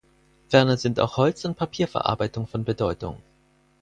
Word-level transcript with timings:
Ferner 0.49 0.77
sind 0.77 0.99
auch 0.99 1.17
Holz- 1.17 1.45
und 1.45 1.53
Papierverarbeitung 1.57 2.47
von 2.47 2.63
Bedeutung. 2.65 3.21